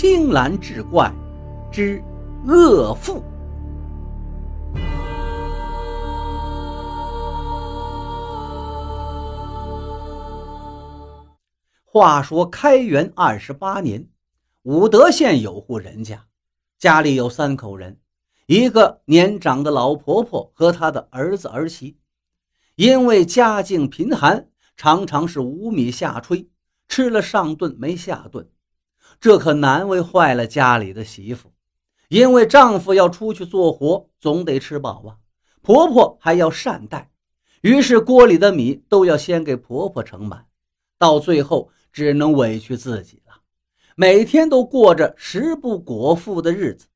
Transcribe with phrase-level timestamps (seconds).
[0.00, 1.12] 青蓝志怪
[1.72, 2.00] 之
[2.46, 3.20] 恶妇。
[11.84, 14.08] 话说开元二十八年，
[14.62, 16.26] 武德县有户人家，
[16.78, 17.98] 家里有三口人，
[18.46, 21.98] 一个年长的老婆婆和她的儿子儿媳。
[22.76, 24.46] 因为家境贫寒，
[24.76, 26.46] 常常是无米下炊，
[26.86, 28.48] 吃了上顿没下顿，
[29.20, 31.52] 这可难为坏了家里的媳妇。
[32.08, 35.16] 因为丈夫要出去做活，总得吃饱啊，
[35.60, 37.10] 婆婆还要善待，
[37.60, 40.46] 于是锅里的米都要先给婆婆盛满，
[40.98, 43.42] 到最后只能委屈自己了，
[43.94, 46.86] 每天都过着食不果腹的日子。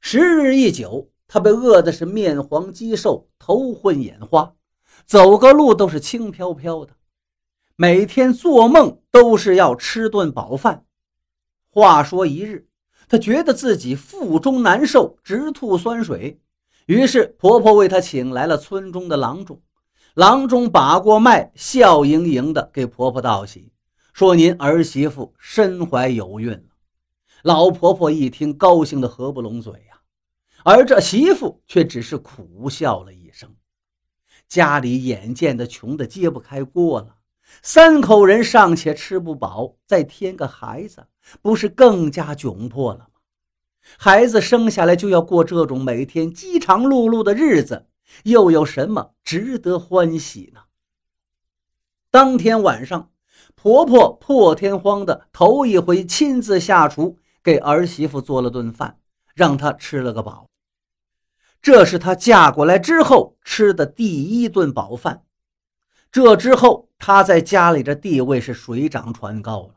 [0.00, 4.54] 时日一久，她被饿的是面黄肌瘦，头昏眼花。
[5.06, 6.92] 走个路都是轻飘飘的，
[7.74, 10.84] 每天做梦都是要吃顿饱饭。
[11.72, 12.66] 话说一日，
[13.08, 16.40] 她觉得自己腹中难受，直吐酸水，
[16.86, 19.62] 于是婆婆为她请来了村中的郎中。
[20.14, 23.72] 郎中把过脉，笑盈盈的给婆婆道喜，
[24.12, 26.64] 说：“您儿媳妇身怀有孕了。”
[27.44, 30.00] 老婆婆一听，高兴的合不拢嘴呀，
[30.64, 33.54] 而这媳妇却只是苦笑了一声。
[34.48, 37.14] 家里眼见的穷的揭不开锅了，
[37.62, 41.06] 三口人尚且吃不饱，再添个孩子，
[41.42, 43.06] 不是更加窘迫了吗？
[43.98, 47.86] 孩子生下来就要过这种每天饥肠辘辘的日子，
[48.24, 50.60] 又有什么值得欢喜呢？
[52.10, 53.10] 当天晚上，
[53.54, 58.98] 婆婆破天荒的头一回亲自下厨给儿媳妇做了顿饭，
[59.34, 60.46] 让她吃了个饱。
[61.62, 65.24] 这是她嫁过来之后吃的第一顿饱饭。
[66.12, 69.74] 这之后，她在家里的地位是水涨船高了。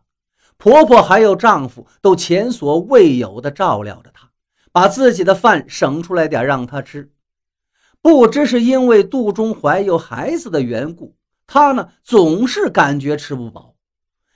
[0.58, 4.30] 婆婆还有丈夫都前所未有的照料着她，
[4.72, 7.12] 把自己的饭省出来点让她吃。
[8.02, 11.16] 不知是因为肚中怀有孩子的缘故，
[11.48, 13.76] 她呢总是感觉吃不饱。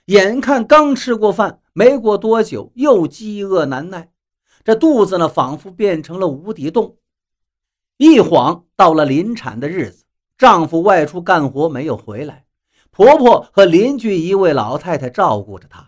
[0.06, 4.10] 眼看刚吃过饭，没过多久又饥饿难耐，
[4.64, 6.96] 这肚子呢仿佛变成了无底洞。
[7.98, 10.04] 一晃到了临产的日子，
[10.38, 12.46] 丈夫外出干活没有回来，
[12.90, 15.87] 婆婆和邻居一位老太太照顾着她。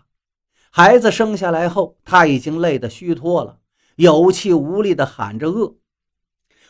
[0.73, 3.59] 孩子生下来后，她已经累得虚脱了，
[3.97, 5.75] 有气无力地喊着饿。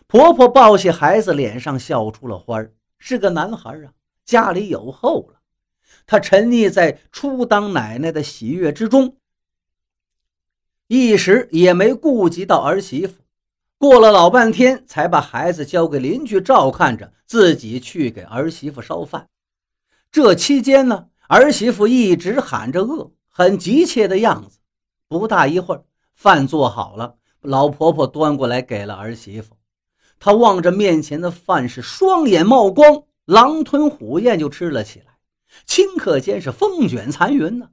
[0.07, 2.65] 婆婆抱起孩子，脸上笑出了花
[2.97, 3.93] 是个男孩啊，
[4.25, 5.39] 家里有后了。
[6.07, 9.17] 她沉溺在初当奶奶的喜悦之中，
[10.87, 13.21] 一时也没顾及到儿媳妇。
[13.77, 19.27] 过了老半天，才把孩子交给邻居照看着，自己去给儿媳妇烧饭。
[20.11, 24.59] 这期间呢，儿媳妇一直喊着饿，很急切的样子。
[25.07, 29.57] 不大一会儿，饭做好了，老婆婆端过来给了儿媳妇。
[30.19, 35.17] 她望着面前的饭，是双眼冒光，狼吞虎咽就吃了起来，
[35.65, 37.69] 顷刻间是风卷残云呢。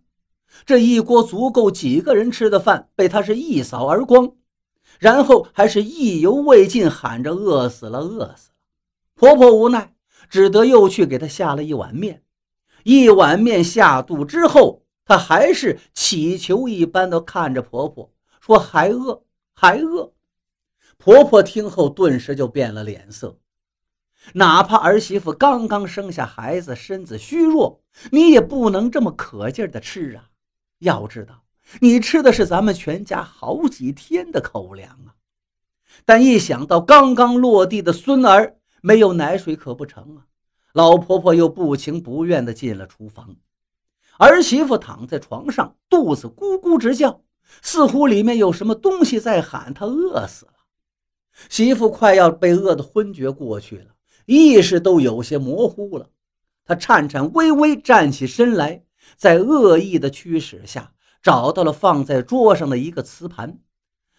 [0.65, 4.33] 这一锅足够几个人吃的饭，被她是一扫而光。
[4.99, 8.55] 然后还是意犹未尽，喊着饿死了，饿死了。
[9.15, 9.95] 婆婆无奈，
[10.31, 12.23] 只得又去给她下了一碗面。
[12.85, 19.23] 一碗面下肚之后，她还是乞求一般的看着婆婆，说：“还饿，
[19.55, 20.13] 还饿。”
[20.99, 23.39] 婆婆听后顿时就变了脸色。
[24.35, 27.81] 哪怕儿媳妇刚刚生下孩子，身子虚弱，
[28.11, 30.29] 你也不能这么可劲儿的吃啊！
[30.81, 31.43] 要知道。
[31.81, 35.17] 你吃的是咱们全家好几天的口粮啊！
[36.05, 40.27] 但一想到刚刚落地的孙儿没有奶水可不成啊！
[40.75, 43.37] 老婆婆又不情不愿地进了厨房。
[44.19, 47.23] 儿媳妇躺在床上，肚子咕咕直叫，
[47.63, 50.53] 似乎里面有什么东西在喊她饿死了。
[51.49, 53.95] 媳妇快要被饿得昏厥过去了，
[54.27, 56.11] 意识都有些模糊了。
[56.65, 58.85] 她颤颤巍巍站起身来，
[59.17, 60.93] 在恶意的驱使下。
[61.21, 63.59] 找到了放在桌上的一个瓷盘，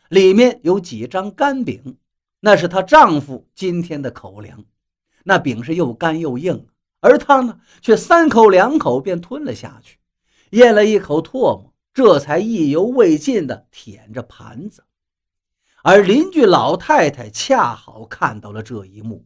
[0.10, 1.98] 里面有几张干饼，
[2.42, 4.66] 那是她丈夫今天的口粮。
[5.24, 6.68] 那饼是又干又硬，
[7.00, 9.98] 而她呢，却三口两口便吞了下去，
[10.52, 14.86] 咽了一口唾沫，这才意犹未尽地舔着盘子。
[15.82, 19.26] 而邻居老太太恰好看到了这一幕，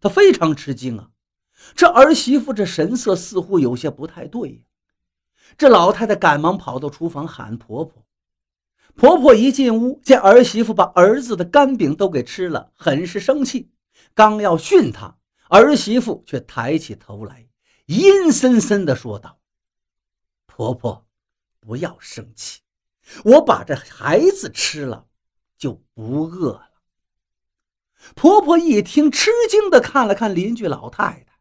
[0.00, 1.08] 她非常吃惊啊，
[1.74, 4.64] 这儿媳妇这神色似乎有些不太对。
[5.56, 8.04] 这老太太赶忙跑到厨房喊婆婆。
[8.94, 13.70] 婆婆一进屋，见儿媳妇把儿子的干饼都给吃了，很是生气。
[14.14, 15.16] 刚要训她，
[15.48, 17.46] 儿媳妇却抬起头来，
[17.86, 19.38] 阴森森地说道
[20.56, 21.04] ：“婆婆，
[21.58, 22.60] 不要生气，
[23.24, 25.06] 我把这孩子吃了，
[25.58, 26.70] 就不饿了。
[28.14, 31.40] 婆婆一听，吃惊的看了看邻居老太太，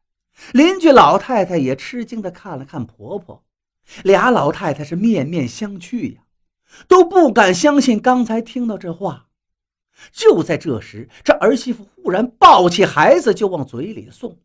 [0.51, 3.43] 邻居老太太也吃惊的看了看婆婆，
[4.01, 6.21] 俩老太太是面面相觑呀，
[6.87, 9.27] 都不敢相信刚才听到这话。
[10.11, 14.39] 就在这时，这儿媳妇忽然抱起孩子就往嘴里送，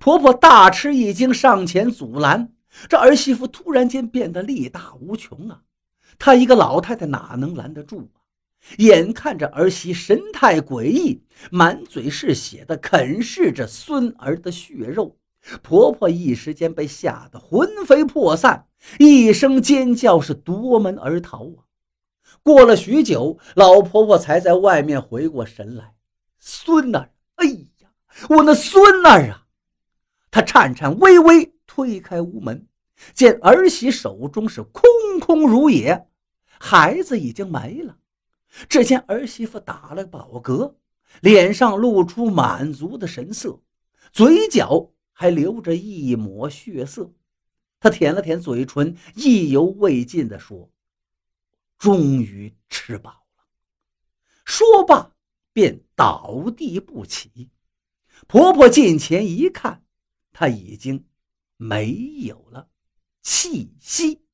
[0.00, 2.54] 婆婆大吃一惊，上前阻拦。
[2.88, 5.62] 这儿媳妇突然间变得力大无穷啊！
[6.18, 8.20] 她一个老太太哪能拦得住啊？
[8.78, 15.16] 眼看着儿媳神态诡异，满嘴是血的啃噬着孙儿的血肉，
[15.62, 18.66] 婆婆一时间被吓得魂飞魄散，
[18.98, 21.70] 一声尖叫是夺门而逃啊！
[22.42, 25.94] 过了许久，老婆婆才在外面回过神来
[26.38, 27.88] ：“孙儿，哎呀，
[28.28, 29.46] 我那孙儿啊！”
[30.30, 32.66] 她颤颤巍巍推开屋门，
[33.14, 34.82] 见儿媳手中是空
[35.20, 36.08] 空如也，
[36.58, 37.96] 孩子已经没了。
[38.68, 40.74] 只见儿媳妇打了饱嗝，
[41.20, 43.62] 脸上露出满足的神色，
[44.10, 47.12] 嘴角还流着一抹血色。
[47.78, 50.68] 她舔了舔嘴唇，意犹未尽地说
[51.78, 53.44] ：“终于吃饱了。”
[54.44, 55.12] 说罢
[55.52, 57.50] 便倒地不起。
[58.26, 59.84] 婆婆近前一看，
[60.32, 61.04] 她已经
[61.58, 62.70] 没有了
[63.22, 64.27] 气息。